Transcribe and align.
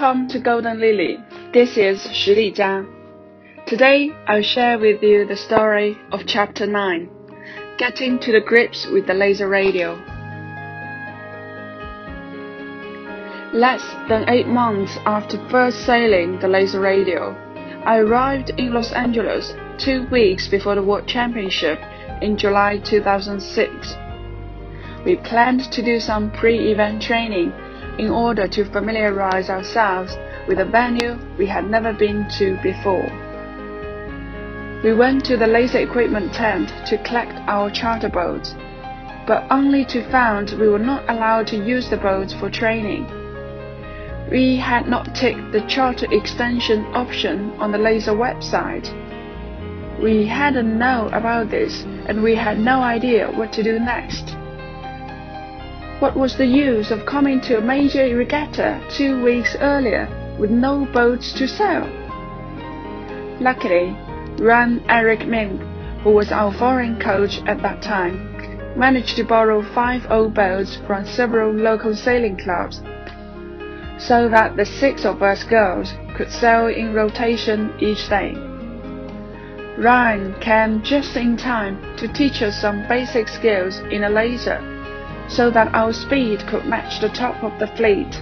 Welcome 0.00 0.28
to 0.28 0.40
Golden 0.40 0.80
Lily. 0.80 1.18
This 1.52 1.76
is 1.76 2.00
Shi 2.10 2.52
Jia. 2.52 2.86
Today, 3.66 4.10
I'll 4.26 4.40
share 4.40 4.78
with 4.78 5.02
you 5.02 5.26
the 5.26 5.36
story 5.36 5.98
of 6.10 6.26
Chapter 6.26 6.66
9 6.66 7.10
Getting 7.76 8.18
to 8.20 8.32
the 8.32 8.40
Grips 8.40 8.86
with 8.90 9.06
the 9.06 9.12
Laser 9.12 9.46
Radio. 9.46 9.96
Less 13.52 13.84
than 14.08 14.26
eight 14.30 14.46
months 14.46 14.96
after 15.04 15.36
first 15.50 15.84
sailing 15.84 16.40
the 16.40 16.48
Laser 16.48 16.80
Radio, 16.80 17.36
I 17.84 17.98
arrived 17.98 18.52
in 18.56 18.72
Los 18.72 18.92
Angeles 18.92 19.52
two 19.76 20.06
weeks 20.10 20.48
before 20.48 20.76
the 20.76 20.82
World 20.82 21.06
Championship 21.06 21.78
in 22.22 22.38
July 22.38 22.78
2006. 22.78 23.94
We 25.04 25.16
planned 25.16 25.70
to 25.70 25.84
do 25.84 26.00
some 26.00 26.30
pre 26.30 26.72
event 26.72 27.02
training 27.02 27.52
in 27.98 28.10
order 28.10 28.46
to 28.48 28.64
familiarize 28.64 29.50
ourselves 29.50 30.16
with 30.48 30.60
a 30.60 30.64
venue 30.64 31.18
we 31.38 31.46
had 31.46 31.68
never 31.68 31.92
been 31.92 32.26
to 32.38 32.58
before. 32.62 33.10
We 34.82 34.94
went 34.94 35.24
to 35.26 35.36
the 35.36 35.46
laser 35.46 35.78
equipment 35.78 36.32
tent 36.32 36.72
to 36.86 37.02
collect 37.04 37.38
our 37.46 37.70
charter 37.70 38.08
boats, 38.08 38.54
but 39.26 39.46
only 39.50 39.84
to 39.86 40.10
find 40.10 40.50
we 40.58 40.68
were 40.68 40.78
not 40.78 41.08
allowed 41.10 41.46
to 41.48 41.56
use 41.56 41.90
the 41.90 41.98
boats 41.98 42.32
for 42.32 42.48
training. 42.48 43.06
We 44.30 44.56
had 44.56 44.88
not 44.88 45.14
ticked 45.14 45.52
the 45.52 45.60
charter 45.66 46.06
extension 46.10 46.86
option 46.94 47.50
on 47.58 47.72
the 47.72 47.78
laser 47.78 48.12
website. 48.12 48.88
We 50.00 50.26
hadn't 50.26 50.78
known 50.78 51.12
about 51.12 51.50
this 51.50 51.82
and 52.06 52.22
we 52.22 52.34
had 52.34 52.58
no 52.58 52.80
idea 52.80 53.30
what 53.30 53.52
to 53.54 53.62
do 53.62 53.78
next. 53.78 54.36
What 56.00 56.16
was 56.16 56.34
the 56.34 56.46
use 56.46 56.90
of 56.90 57.04
coming 57.04 57.42
to 57.42 57.58
a 57.58 57.60
major 57.60 58.16
regatta 58.16 58.80
two 58.88 59.22
weeks 59.22 59.54
earlier 59.60 60.08
with 60.38 60.50
no 60.50 60.86
boats 60.86 61.30
to 61.34 61.46
sail? 61.46 61.86
Luckily, 63.38 63.94
Ran 64.38 64.82
Eric 64.88 65.26
Ming, 65.28 65.58
who 66.02 66.12
was 66.12 66.32
our 66.32 66.54
foreign 66.54 66.98
coach 66.98 67.42
at 67.46 67.60
that 67.60 67.82
time, 67.82 68.34
managed 68.78 69.16
to 69.16 69.24
borrow 69.24 69.60
five 69.74 70.06
old 70.10 70.32
boats 70.32 70.78
from 70.86 71.04
several 71.04 71.52
local 71.52 71.94
sailing 71.94 72.38
clubs 72.38 72.80
so 73.98 74.26
that 74.30 74.56
the 74.56 74.64
six 74.64 75.04
of 75.04 75.22
us 75.22 75.44
girls 75.44 75.92
could 76.16 76.32
sail 76.32 76.68
in 76.68 76.94
rotation 76.94 77.74
each 77.78 78.08
day. 78.08 78.32
Ryan 79.76 80.32
came 80.40 80.82
just 80.82 81.14
in 81.14 81.36
time 81.36 81.76
to 81.98 82.08
teach 82.08 82.40
us 82.40 82.58
some 82.58 82.88
basic 82.88 83.28
skills 83.28 83.80
in 83.90 84.04
a 84.04 84.08
laser 84.08 84.69
so 85.30 85.50
that 85.50 85.72
our 85.74 85.92
speed 85.92 86.44
could 86.48 86.66
match 86.66 87.00
the 87.00 87.08
top 87.08 87.42
of 87.42 87.58
the 87.58 87.68
fleet. 87.76 88.20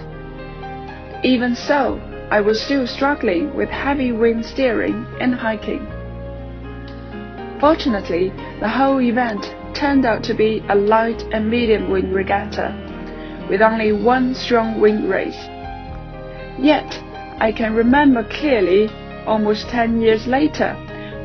Even 1.23 1.55
so, 1.55 1.99
I 2.31 2.39
was 2.41 2.61
still 2.61 2.85
struggling 2.85 3.55
with 3.55 3.69
heavy 3.69 4.11
wind 4.11 4.45
steering 4.45 5.05
and 5.19 5.33
hiking. 5.33 5.85
Fortunately, 7.59 8.29
the 8.59 8.69
whole 8.69 9.01
event 9.01 9.43
turned 9.73 10.05
out 10.05 10.23
to 10.23 10.33
be 10.33 10.63
a 10.69 10.75
light 10.75 11.21
and 11.33 11.49
medium 11.49 11.89
wind 11.89 12.13
regatta, 12.13 12.75
with 13.49 13.61
only 13.61 13.91
one 13.91 14.35
strong 14.35 14.79
wind 14.79 15.09
race. 15.09 15.47
Yet, 16.59 16.87
I 17.41 17.51
can 17.51 17.73
remember 17.73 18.23
clearly, 18.23 18.87
almost 19.25 19.67
10 19.69 19.99
years 19.99 20.27
later, 20.27 20.75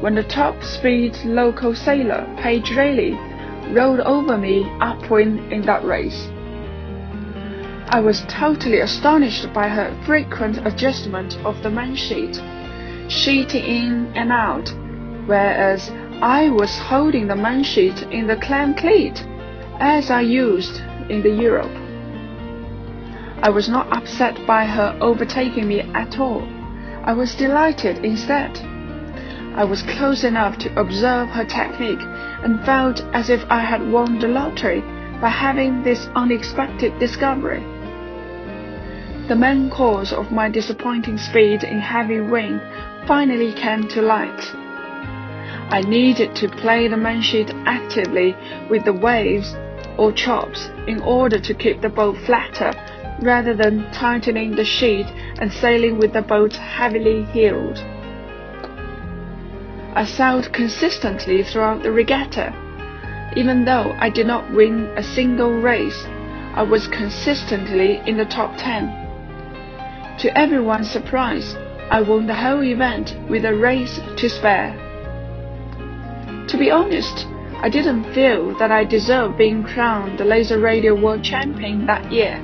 when 0.00 0.14
the 0.14 0.24
top 0.24 0.62
speed 0.62 1.16
local 1.24 1.74
sailor, 1.74 2.26
Paige 2.40 2.70
Railey, 2.74 3.12
rolled 3.72 4.00
over 4.00 4.36
me 4.36 4.64
upwind 4.80 5.52
in 5.52 5.62
that 5.62 5.84
race. 5.84 6.28
I 7.88 8.00
was 8.00 8.24
totally 8.28 8.80
astonished 8.80 9.52
by 9.52 9.68
her 9.68 9.94
frequent 10.04 10.66
adjustment 10.66 11.36
of 11.44 11.62
the 11.62 11.68
mainsheet, 11.68 12.40
sheeting 13.08 13.64
in 13.64 14.12
and 14.16 14.32
out, 14.32 14.72
whereas 15.26 15.90
I 16.20 16.48
was 16.48 16.76
holding 16.78 17.28
the 17.28 17.34
mainsheet 17.34 18.10
in 18.10 18.26
the 18.26 18.36
clam 18.36 18.74
cleat, 18.74 19.24
as 19.78 20.10
I 20.10 20.22
used 20.22 20.80
in 21.08 21.22
the 21.22 21.30
Europe. 21.30 21.72
I 23.42 23.50
was 23.50 23.68
not 23.68 23.94
upset 23.94 24.46
by 24.46 24.64
her 24.64 24.96
overtaking 25.00 25.68
me 25.68 25.80
at 25.80 26.18
all. 26.18 26.42
I 27.04 27.12
was 27.12 27.34
delighted 27.34 28.04
instead. 28.04 28.58
I 29.56 29.62
was 29.62 29.82
close 29.82 30.24
enough 30.24 30.58
to 30.58 30.80
observe 30.80 31.28
her 31.28 31.44
technique 31.44 32.02
and 32.42 32.64
felt 32.64 33.04
as 33.12 33.30
if 33.30 33.44
I 33.48 33.60
had 33.60 33.88
won 33.88 34.18
the 34.18 34.26
lottery 34.26 34.80
by 35.20 35.28
having 35.28 35.84
this 35.84 36.08
unexpected 36.16 36.98
discovery. 36.98 37.62
The 39.28 39.36
main 39.36 39.70
cause 39.70 40.12
of 40.12 40.32
my 40.32 40.48
disappointing 40.48 41.18
speed 41.18 41.62
in 41.62 41.78
heavy 41.78 42.20
wind 42.20 42.60
finally 43.06 43.52
came 43.52 43.86
to 43.90 44.02
light. 44.02 44.52
I 45.70 45.82
needed 45.86 46.34
to 46.36 46.48
play 46.48 46.88
the 46.88 46.96
mainsheet 46.96 47.54
actively 47.64 48.36
with 48.68 48.84
the 48.84 48.92
waves 48.92 49.54
or 49.96 50.10
chops 50.10 50.68
in 50.88 51.00
order 51.00 51.38
to 51.38 51.54
keep 51.54 51.80
the 51.80 51.88
boat 51.88 52.16
flatter 52.26 52.72
rather 53.22 53.54
than 53.54 53.88
tightening 53.92 54.56
the 54.56 54.64
sheet 54.64 55.06
and 55.38 55.52
sailing 55.52 55.96
with 55.96 56.12
the 56.12 56.22
boat 56.22 56.54
heavily 56.56 57.22
heeled. 57.26 57.78
I 59.96 60.04
sailed 60.04 60.52
consistently 60.52 61.44
throughout 61.44 61.84
the 61.84 61.92
regatta. 61.92 62.52
Even 63.36 63.64
though 63.64 63.94
I 64.00 64.10
did 64.10 64.26
not 64.26 64.52
win 64.52 64.86
a 64.96 65.02
single 65.04 65.52
race, 65.52 66.04
I 66.54 66.64
was 66.64 66.88
consistently 66.88 68.02
in 68.04 68.16
the 68.16 68.24
top 68.24 68.56
10. 68.56 70.16
To 70.18 70.36
everyone's 70.36 70.90
surprise, 70.90 71.54
I 71.92 72.00
won 72.02 72.26
the 72.26 72.34
whole 72.34 72.64
event 72.64 73.14
with 73.30 73.44
a 73.44 73.54
race 73.54 74.00
to 74.16 74.28
spare. 74.28 74.74
To 76.48 76.58
be 76.58 76.72
honest, 76.72 77.26
I 77.62 77.68
didn't 77.68 78.12
feel 78.14 78.58
that 78.58 78.72
I 78.72 78.82
deserved 78.84 79.38
being 79.38 79.62
crowned 79.62 80.18
the 80.18 80.24
Laser 80.24 80.58
Radio 80.58 81.00
World 81.00 81.22
Champion 81.22 81.86
that 81.86 82.10
year. 82.10 82.42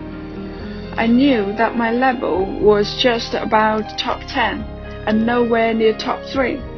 I 0.96 1.08
knew 1.08 1.52
that 1.56 1.76
my 1.76 1.90
level 1.90 2.46
was 2.60 2.96
just 3.02 3.34
about 3.34 3.98
top 3.98 4.20
10 4.28 4.62
and 5.06 5.26
nowhere 5.26 5.74
near 5.74 5.96
top 5.98 6.24
3. 6.26 6.69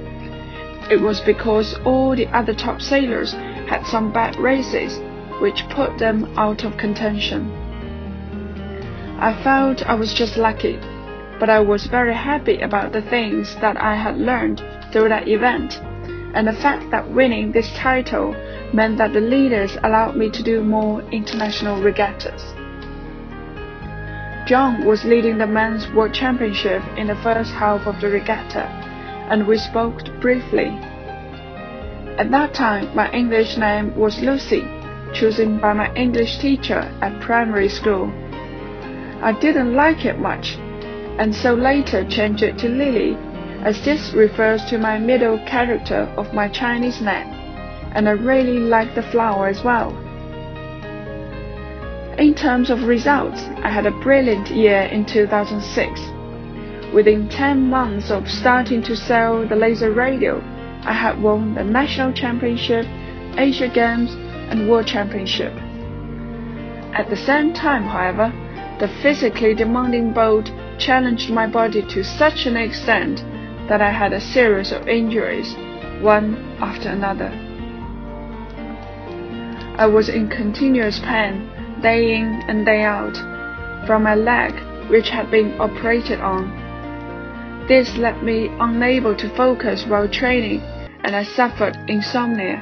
It 0.92 1.00
was 1.00 1.22
because 1.22 1.74
all 1.86 2.14
the 2.14 2.26
other 2.36 2.52
top 2.52 2.82
sailors 2.82 3.32
had 3.32 3.86
some 3.86 4.12
bad 4.12 4.36
races, 4.36 5.00
which 5.40 5.66
put 5.70 5.96
them 5.96 6.34
out 6.36 6.64
of 6.64 6.76
contention. 6.76 7.50
I 9.18 9.32
felt 9.42 9.88
I 9.88 9.94
was 9.94 10.12
just 10.12 10.36
lucky, 10.36 10.78
but 11.40 11.48
I 11.48 11.60
was 11.60 11.86
very 11.86 12.12
happy 12.12 12.60
about 12.60 12.92
the 12.92 13.00
things 13.00 13.54
that 13.62 13.78
I 13.78 13.94
had 13.94 14.18
learned 14.18 14.62
through 14.92 15.08
that 15.08 15.28
event, 15.28 15.80
and 16.34 16.46
the 16.46 16.60
fact 16.60 16.90
that 16.90 17.10
winning 17.10 17.52
this 17.52 17.72
title 17.72 18.36
meant 18.74 18.98
that 18.98 19.14
the 19.14 19.20
leaders 19.22 19.78
allowed 19.84 20.14
me 20.14 20.28
to 20.28 20.42
do 20.42 20.62
more 20.62 21.00
international 21.10 21.80
regattas. 21.80 22.42
John 24.46 24.84
was 24.84 25.06
leading 25.06 25.38
the 25.38 25.46
men's 25.46 25.90
world 25.94 26.12
championship 26.12 26.82
in 26.98 27.06
the 27.06 27.22
first 27.22 27.50
half 27.52 27.86
of 27.86 27.98
the 28.02 28.10
regatta 28.10 28.91
and 29.30 29.46
we 29.46 29.58
spoke 29.58 30.00
briefly. 30.20 30.68
At 32.18 32.30
that 32.30 32.54
time, 32.54 32.94
my 32.94 33.10
English 33.12 33.56
name 33.56 33.94
was 33.96 34.20
Lucy, 34.20 34.62
chosen 35.14 35.58
by 35.58 35.72
my 35.72 35.92
English 35.94 36.38
teacher 36.38 36.80
at 37.00 37.20
primary 37.20 37.68
school. 37.68 38.12
I 39.22 39.32
didn't 39.40 39.74
like 39.74 40.04
it 40.04 40.18
much, 40.18 40.56
and 41.18 41.34
so 41.34 41.54
later 41.54 42.04
changed 42.08 42.42
it 42.42 42.58
to 42.58 42.68
Lily, 42.68 43.16
as 43.64 43.84
this 43.84 44.12
refers 44.12 44.64
to 44.66 44.78
my 44.78 44.98
middle 44.98 45.38
character 45.46 46.12
of 46.16 46.34
my 46.34 46.48
Chinese 46.48 47.00
name, 47.00 47.28
and 47.94 48.08
I 48.08 48.12
really 48.12 48.58
like 48.58 48.94
the 48.94 49.02
flower 49.02 49.46
as 49.48 49.62
well. 49.62 49.90
In 52.18 52.34
terms 52.34 52.70
of 52.70 52.82
results, 52.82 53.40
I 53.62 53.70
had 53.70 53.86
a 53.86 53.98
brilliant 54.02 54.50
year 54.50 54.82
in 54.82 55.06
2006. 55.06 56.00
Within 56.92 57.28
10 57.30 57.70
months 57.70 58.10
of 58.10 58.28
starting 58.30 58.82
to 58.82 58.94
sell 58.94 59.46
the 59.46 59.56
laser 59.56 59.92
radio, 59.92 60.42
I 60.84 60.92
had 60.92 61.22
won 61.22 61.54
the 61.54 61.64
national 61.64 62.12
championship, 62.12 62.86
Asia 63.38 63.68
Games, 63.68 64.14
and 64.50 64.68
World 64.68 64.86
Championship. 64.86 65.54
At 66.92 67.08
the 67.08 67.16
same 67.16 67.54
time, 67.54 67.84
however, 67.84 68.30
the 68.78 68.88
physically 69.02 69.54
demanding 69.54 70.12
boat 70.12 70.50
challenged 70.78 71.30
my 71.30 71.46
body 71.46 71.80
to 71.80 72.04
such 72.04 72.44
an 72.44 72.56
extent 72.56 73.24
that 73.68 73.80
I 73.80 73.90
had 73.90 74.12
a 74.12 74.20
series 74.20 74.70
of 74.70 74.86
injuries, 74.86 75.54
one 76.02 76.36
after 76.60 76.90
another. 76.90 77.32
I 79.78 79.86
was 79.86 80.10
in 80.10 80.28
continuous 80.28 81.00
pain 81.00 81.48
day 81.80 82.16
in 82.16 82.42
and 82.48 82.66
day 82.66 82.82
out 82.82 83.16
from 83.86 84.02
my 84.02 84.14
leg, 84.14 84.52
which 84.90 85.08
had 85.08 85.30
been 85.30 85.58
operated 85.58 86.20
on. 86.20 86.61
This 87.68 87.96
left 87.96 88.22
me 88.22 88.50
unable 88.58 89.14
to 89.14 89.28
focus 89.36 89.86
while 89.86 90.08
training, 90.08 90.60
and 91.04 91.14
I 91.14 91.22
suffered 91.22 91.78
insomnia. 91.88 92.60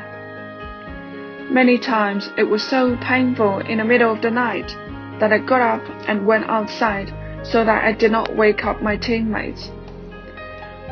Many 1.50 1.78
times 1.78 2.30
it 2.36 2.44
was 2.44 2.62
so 2.62 2.96
painful 2.98 3.58
in 3.60 3.78
the 3.78 3.84
middle 3.84 4.12
of 4.12 4.20
the 4.20 4.30
night 4.30 4.76
that 5.18 5.32
I 5.32 5.38
got 5.38 5.62
up 5.62 5.82
and 6.06 6.26
went 6.26 6.50
outside 6.50 7.12
so 7.42 7.64
that 7.64 7.82
I 7.82 7.92
did 7.92 8.12
not 8.12 8.36
wake 8.36 8.66
up 8.66 8.82
my 8.82 8.96
teammates. 8.98 9.70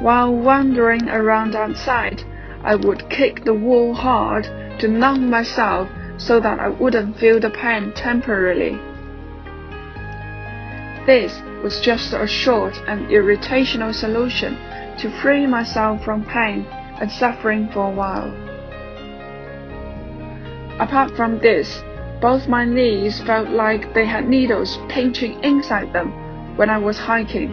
While 0.00 0.34
wandering 0.34 1.08
around 1.08 1.55
outside, 1.55 2.22
I 2.64 2.76
would 2.76 3.10
kick 3.10 3.44
the 3.44 3.55
wall 3.55 3.93
hard 3.93 4.44
to 4.81 4.88
numb 4.88 5.28
myself 5.28 5.88
so 6.16 6.40
that 6.40 6.58
I 6.58 6.69
wouldn't 6.69 7.19
feel 7.19 7.40
the 7.40 7.50
pain 7.50 7.93
temporarily. 7.93 8.78
This 11.08 11.40
was 11.62 11.81
just 11.81 12.12
a 12.12 12.26
short 12.26 12.76
and 12.87 13.10
irritational 13.10 13.94
solution 13.94 14.58
to 14.99 15.10
free 15.22 15.46
myself 15.46 16.05
from 16.05 16.22
pain 16.26 16.66
and 17.00 17.10
suffering 17.10 17.70
for 17.72 17.87
a 17.87 17.90
while. 17.90 18.31
Apart 20.78 21.16
from 21.16 21.38
this, 21.38 21.82
both 22.20 22.46
my 22.46 22.66
knees 22.66 23.22
felt 23.22 23.49
like 23.49 23.94
they 23.94 24.05
had 24.05 24.28
needles 24.28 24.78
pinching 24.90 25.43
inside 25.43 25.94
them 25.94 26.12
when 26.58 26.69
I 26.69 26.76
was 26.76 26.99
hiking. 26.99 27.52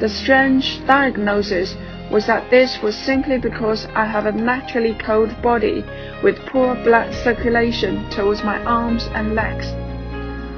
The 0.00 0.08
strange 0.08 0.84
diagnosis 0.88 1.76
was 2.10 2.26
that 2.26 2.50
this 2.50 2.82
was 2.82 2.96
simply 2.96 3.38
because 3.38 3.86
I 3.94 4.06
have 4.06 4.26
a 4.26 4.32
naturally 4.32 4.94
cold 4.94 5.40
body 5.40 5.84
with 6.24 6.44
poor 6.46 6.74
blood 6.74 7.14
circulation 7.14 8.10
towards 8.10 8.42
my 8.42 8.60
arms 8.64 9.08
and 9.14 9.36
legs. 9.36 9.72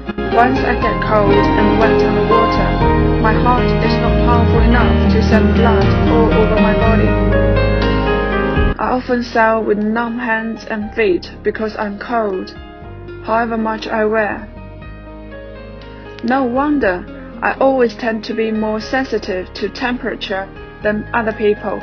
Once 0.05 0.59
I 0.59 0.73
get 0.81 1.01
cold 1.07 1.31
and 1.31 1.79
wet 1.79 2.03
on 2.03 2.15
the 2.15 2.27
water, 2.29 3.21
my 3.21 3.31
heart 3.31 3.63
is 3.63 3.93
not 4.01 4.25
powerful 4.25 4.59
enough 4.59 5.13
to 5.13 5.23
send 5.23 5.55
blood 5.55 5.85
all 6.09 6.33
over 6.33 6.55
my 6.55 6.73
body. 6.73 7.07
I 8.79 8.89
often 8.91 9.23
sail 9.23 9.63
with 9.63 9.77
numb 9.77 10.19
hands 10.19 10.65
and 10.65 10.93
feet 10.93 11.31
because 11.41 11.77
I'm 11.77 11.99
cold 11.99 12.53
however 13.23 13.57
much 13.57 13.87
I 13.87 14.03
wear. 14.03 14.49
No 16.25 16.43
wonder 16.43 17.05
I 17.41 17.53
always 17.53 17.95
tend 17.95 18.25
to 18.25 18.33
be 18.33 18.51
more 18.51 18.81
sensitive 18.81 19.53
to 19.53 19.69
temperature 19.69 20.49
than 20.83 21.07
other 21.13 21.31
people. 21.31 21.79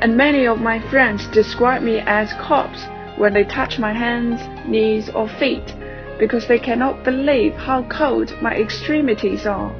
And 0.00 0.16
many 0.16 0.46
of 0.46 0.60
my 0.60 0.78
friends 0.90 1.26
describe 1.26 1.82
me 1.82 1.98
as 1.98 2.32
cops 2.34 2.86
when 3.16 3.34
they 3.34 3.42
touch 3.42 3.80
my 3.80 3.92
hands, 3.92 4.40
knees, 4.68 5.10
or 5.10 5.28
feet 5.28 5.74
because 6.18 6.46
they 6.46 6.58
cannot 6.58 7.04
believe 7.04 7.54
how 7.54 7.82
cold 7.84 8.34
my 8.42 8.54
extremities 8.54 9.46
are. 9.46 9.72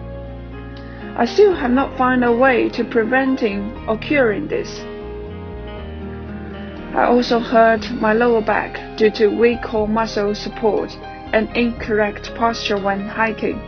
I 1.16 1.24
still 1.24 1.54
have 1.54 1.72
not 1.72 1.98
found 1.98 2.24
a 2.24 2.32
way 2.32 2.68
to 2.70 2.84
preventing 2.84 3.72
or 3.88 3.98
curing 3.98 4.46
this. 4.46 4.80
I 6.94 7.04
also 7.04 7.38
hurt 7.38 7.90
my 7.90 8.12
lower 8.12 8.40
back 8.40 8.96
due 8.96 9.10
to 9.10 9.28
weak 9.28 9.62
core 9.62 9.88
muscle 9.88 10.34
support 10.34 10.96
and 11.32 11.48
incorrect 11.56 12.34
posture 12.34 12.80
when 12.80 13.00
hiking. 13.00 13.60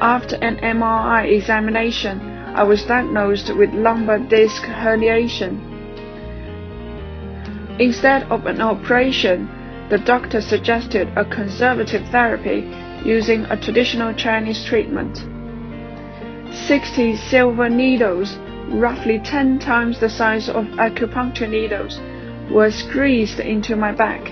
After 0.00 0.36
an 0.36 0.56
MRI 0.58 1.30
examination, 1.36 2.20
I 2.54 2.62
was 2.62 2.84
diagnosed 2.84 3.54
with 3.54 3.74
lumbar 3.74 4.20
disc 4.20 4.62
herniation. 4.62 5.58
Instead 7.80 8.22
of 8.30 8.46
an 8.46 8.60
operation, 8.60 9.48
the 9.90 9.98
doctor 9.98 10.40
suggested 10.40 11.08
a 11.16 11.24
conservative 11.24 12.06
therapy 12.08 12.68
using 13.04 13.44
a 13.46 13.60
traditional 13.60 14.12
Chinese 14.12 14.64
treatment. 14.64 15.16
60 16.52 17.16
silver 17.16 17.68
needles 17.68 18.36
roughly 18.70 19.18
10 19.18 19.58
times 19.58 19.98
the 19.98 20.08
size 20.10 20.48
of 20.48 20.64
acupuncture 20.76 21.48
needles, 21.48 22.00
were 22.50 22.70
squeezed 22.70 23.40
into 23.40 23.76
my 23.76 23.92
back. 23.92 24.30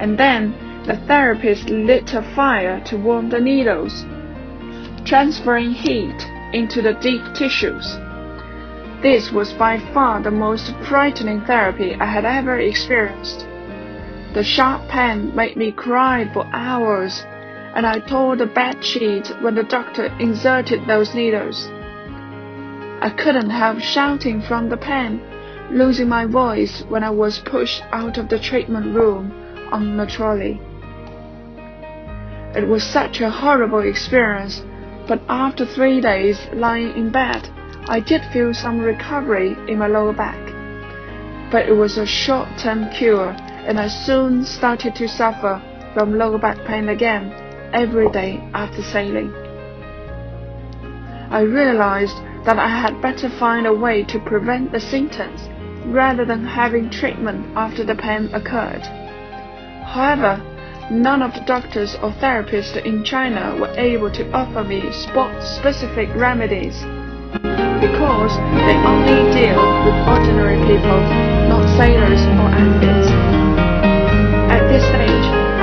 And 0.00 0.18
then 0.18 0.54
the 0.86 0.96
therapist 1.06 1.68
lit 1.70 2.12
a 2.12 2.22
fire 2.34 2.82
to 2.84 2.96
warm 2.96 3.30
the 3.30 3.40
needles, 3.40 4.04
transferring 5.06 5.72
heat 5.72 6.22
into 6.52 6.82
the 6.82 6.94
deep 6.94 7.22
tissues. 7.34 7.96
This 9.02 9.30
was 9.30 9.52
by 9.54 9.78
far 9.92 10.22
the 10.22 10.30
most 10.30 10.72
frightening 10.88 11.42
therapy 11.42 11.94
I 11.94 12.06
had 12.06 12.24
ever 12.24 12.58
experienced. 12.58 13.46
The 14.36 14.44
sharp 14.44 14.86
pain 14.88 15.34
made 15.34 15.56
me 15.56 15.72
cry 15.72 16.28
for 16.30 16.46
hours, 16.52 17.24
and 17.74 17.86
I 17.86 18.00
tore 18.00 18.36
the 18.36 18.44
bed 18.44 18.84
sheet 18.84 19.28
when 19.40 19.54
the 19.54 19.62
doctor 19.62 20.14
inserted 20.18 20.86
those 20.86 21.14
needles. 21.14 21.70
I 23.00 23.14
couldn't 23.16 23.48
help 23.48 23.78
shouting 23.78 24.42
from 24.42 24.68
the 24.68 24.76
pain, 24.76 25.22
losing 25.70 26.10
my 26.10 26.26
voice 26.26 26.84
when 26.90 27.02
I 27.02 27.08
was 27.08 27.38
pushed 27.38 27.82
out 27.92 28.18
of 28.18 28.28
the 28.28 28.38
treatment 28.38 28.94
room 28.94 29.32
on 29.72 29.96
the 29.96 30.04
trolley. 30.04 30.60
It 32.54 32.68
was 32.68 32.84
such 32.84 33.22
a 33.22 33.30
horrible 33.30 33.88
experience, 33.88 34.62
but 35.08 35.22
after 35.30 35.64
three 35.64 36.02
days 36.02 36.38
lying 36.52 36.94
in 36.94 37.10
bed, 37.10 37.48
I 37.88 38.00
did 38.00 38.22
feel 38.34 38.52
some 38.52 38.80
recovery 38.80 39.56
in 39.66 39.78
my 39.78 39.86
lower 39.86 40.12
back. 40.12 40.42
But 41.50 41.70
it 41.70 41.74
was 41.74 41.96
a 41.96 42.04
short-term 42.04 42.90
cure, 42.90 43.34
and 43.66 43.80
I 43.80 43.88
soon 43.88 44.44
started 44.44 44.94
to 44.94 45.08
suffer 45.08 45.60
from 45.92 46.16
lower 46.16 46.38
back 46.38 46.64
pain 46.66 46.88
again 46.88 47.32
every 47.72 48.10
day 48.10 48.38
after 48.54 48.82
sailing. 48.82 49.32
I 51.30 51.40
realized 51.40 52.16
that 52.44 52.58
I 52.58 52.68
had 52.68 53.02
better 53.02 53.28
find 53.28 53.66
a 53.66 53.74
way 53.74 54.04
to 54.04 54.20
prevent 54.20 54.70
the 54.70 54.78
symptoms 54.78 55.48
rather 55.86 56.24
than 56.24 56.44
having 56.44 56.90
treatment 56.90 57.56
after 57.56 57.84
the 57.84 57.96
pain 57.96 58.32
occurred. 58.32 58.82
However, 59.84 60.40
none 60.90 61.22
of 61.22 61.34
the 61.34 61.44
doctors 61.46 61.96
or 61.96 62.12
therapists 62.12 62.76
in 62.84 63.02
China 63.04 63.56
were 63.60 63.74
able 63.76 64.10
to 64.12 64.30
offer 64.30 64.62
me 64.62 64.92
sport-specific 64.92 66.08
remedies 66.14 66.78
because 67.82 68.36
they 68.66 68.76
only 68.86 69.32
deal 69.34 69.58
with 69.84 70.08
ordinary 70.08 70.58
people, 70.66 71.00
not 71.48 71.66
sailors 71.76 72.22
or 72.22 72.48
athletes. 72.54 73.35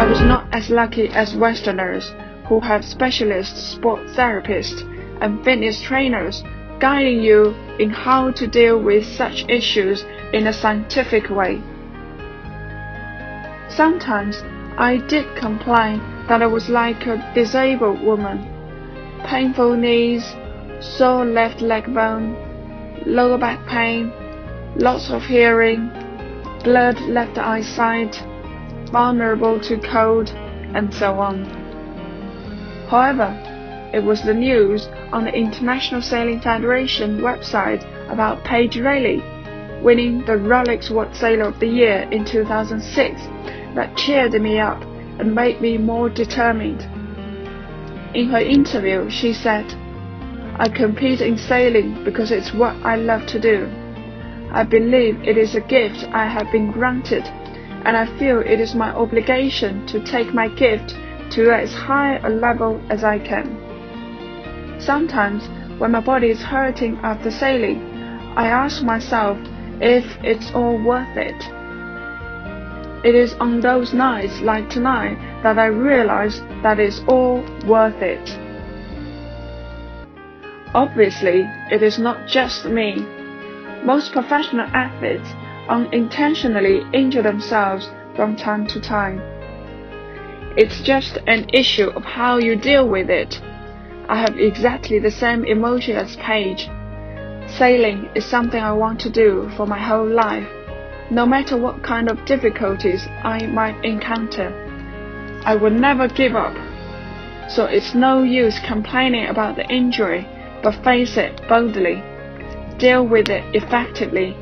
I 0.04 0.10
was 0.10 0.20
not 0.20 0.48
as 0.52 0.70
lucky 0.70 1.08
as 1.08 1.34
Westerners 1.34 2.14
who 2.50 2.60
have 2.60 2.84
specialist 2.84 3.56
sport 3.72 4.02
therapists 4.08 4.82
and 5.22 5.42
fitness 5.46 5.82
trainers 5.82 6.44
guiding 6.82 7.22
you 7.22 7.56
in 7.80 7.90
how 7.90 8.32
to 8.32 8.46
deal 8.46 8.78
with 8.78 9.06
such 9.06 9.46
issues 9.48 10.04
in 10.34 10.48
a 10.48 10.52
scientific 10.52 11.30
way. 11.30 11.62
Sometimes 13.70 14.44
I 14.78 14.98
did 15.08 15.38
complain 15.38 16.02
that 16.28 16.42
I 16.42 16.48
was 16.48 16.68
like 16.68 17.08
a 17.08 17.32
disabled 17.34 18.02
woman. 18.04 18.46
Painful 19.26 19.78
knees, 19.78 20.36
sore 20.82 21.24
left 21.24 21.62
leg 21.62 21.86
bone, 21.94 22.36
lower 23.06 23.38
back 23.38 23.66
pain, 23.68 24.12
loss 24.76 25.10
of 25.10 25.24
hearing, 25.24 25.90
blurred 26.62 27.00
left 27.00 27.38
eyesight, 27.38 28.22
vulnerable 28.94 29.60
to 29.60 29.78
cold, 29.80 30.30
and 30.30 30.94
so 30.94 31.20
on. 31.20 31.44
However, 32.88 33.38
it 33.94 34.04
was 34.04 34.24
the 34.24 34.34
news 34.34 34.88
on 35.12 35.26
the 35.26 35.34
International 35.34 36.02
Sailing 36.02 36.40
Federation 36.40 37.20
website 37.20 37.84
about 38.10 38.44
Paige 38.46 38.78
Railey 38.78 39.22
winning 39.84 40.20
the 40.20 40.34
Rolex 40.34 40.90
World 40.90 41.14
Sailor 41.14 41.50
of 41.50 41.60
the 41.60 41.68
Year 41.68 42.08
in 42.10 42.24
2006 42.24 43.22
that 43.76 43.98
cheered 43.98 44.34
me 44.42 44.58
up 44.58 44.82
and 45.20 45.36
made 45.36 45.60
me 45.62 45.78
more 45.78 46.10
determined. 46.10 46.82
In 48.16 48.30
her 48.30 48.40
interview, 48.40 49.10
she 49.10 49.34
said, 49.34 49.66
I 50.58 50.70
compete 50.70 51.20
in 51.20 51.38
sailing 51.38 52.04
because 52.06 52.32
it's 52.32 52.54
what 52.54 52.76
I 52.78 52.96
love 52.96 53.26
to 53.28 53.40
do. 53.40 53.70
I 54.52 54.64
believe 54.64 55.22
it 55.24 55.38
is 55.38 55.56
a 55.56 55.62
gift 55.62 56.06
I 56.14 56.28
have 56.28 56.52
been 56.52 56.72
granted, 56.72 57.24
and 57.86 57.98
I 57.98 58.06
feel 58.18 58.40
it 58.40 58.60
is 58.60 58.76
my 58.76 58.90
obligation 58.92 59.86
to 59.88 60.04
take 60.04 60.34
my 60.34 60.48
gift 60.48 60.96
to 61.32 61.52
as 61.52 61.74
high 61.74 62.18
a 62.18 62.30
level 62.30 62.82
as 62.90 63.04
I 63.04 63.20
can. 63.20 63.60
Sometimes, 64.80 65.48
when 65.80 65.92
my 65.92 66.00
body 66.00 66.30
is 66.30 66.42
hurting 66.42 66.98
after 67.04 67.32
sailing, 67.32 67.82
I 68.36 68.48
ask 68.48 68.84
myself 68.84 69.38
if 69.82 70.06
it's 70.24 70.52
all 70.52 70.78
worth 70.78 71.18
it. 71.18 71.44
It 73.06 73.16
is 73.16 73.34
on 73.34 73.60
those 73.60 73.94
nights 73.94 74.40
like 74.42 74.70
tonight 74.70 75.18
that 75.44 75.60
I 75.60 75.66
realize 75.66 76.40
that 76.62 76.80
it's 76.80 77.02
all 77.08 77.44
worth 77.68 78.02
it. 78.02 78.40
Obviously, 80.74 81.44
it 81.70 81.84
is 81.84 82.00
not 82.00 82.28
just 82.28 82.66
me. 82.66 82.96
Most 83.84 84.14
professional 84.14 84.68
athletes 84.68 85.28
unintentionally 85.70 86.82
injure 86.94 87.24
themselves 87.24 87.90
from 88.16 88.36
time 88.36 88.68
to 88.68 88.80
time. 88.80 89.22
It's 90.56 90.82
just 90.82 91.18
an 91.26 91.50
issue 91.52 91.90
of 91.90 92.04
how 92.04 92.38
you 92.38 92.56
deal 92.56 92.88
with 92.88 93.10
it. 93.10 93.42
I 94.08 94.20
have 94.20 94.38
exactly 94.38 95.00
the 95.00 95.10
same 95.12 95.46
emotion 95.46 95.96
as 95.96 96.16
Paige. 96.18 96.70
Sailing 97.48 98.10
is 98.16 98.26
something 98.26 98.62
I 98.62 98.74
want 98.74 99.00
to 99.02 99.10
do 99.10 99.50
for 99.56 99.66
my 99.66 99.80
whole 99.80 100.08
life, 100.08 100.48
no 101.10 101.26
matter 101.26 101.58
what 101.58 101.84
kind 101.84 102.10
of 102.10 102.26
difficulties 102.26 103.08
I 103.24 103.48
might 103.48 103.84
encounter. 103.84 104.52
I 105.46 105.56
will 105.56 105.72
never 105.72 106.08
give 106.08 106.36
up. 106.36 106.56
So 107.50 107.66
it's 107.66 107.94
no 107.94 108.24
use 108.24 108.60
complaining 108.60 109.28
about 109.28 109.56
the 109.56 109.68
injury, 109.68 110.28
but 110.62 110.84
face 110.84 111.18
it 111.18 111.42
boldly, 111.50 112.02
deal 112.78 113.06
with 113.06 113.30
it 113.30 113.44
effectively, 113.56 114.38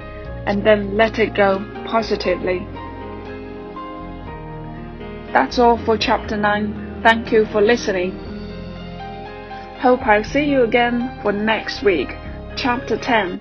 and 0.46 0.66
then 0.66 0.98
let 0.98 1.20
it 1.20 1.36
go 1.36 1.60
positively. 1.86 2.66
That's 5.34 5.60
all 5.60 5.78
for 5.86 5.98
chapter 5.98 6.36
9. 6.36 7.02
Thank 7.04 7.32
you 7.32 7.46
for 7.52 7.62
listening. 7.62 8.12
Hope 9.80 10.06
I'll 10.06 10.24
see 10.24 10.44
you 10.44 10.64
again 10.64 11.20
for 11.22 11.32
next 11.32 11.84
week, 11.84 12.10
chapter 12.56 12.98
10. 12.98 13.40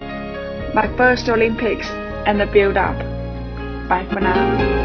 My 0.75 0.87
first 0.97 1.29
Olympics 1.29 1.89
and 2.27 2.41
the 2.41 2.47
build 2.47 2.77
up. 2.77 2.97
Bye 3.89 4.07
for 4.13 4.21
now. 4.21 4.80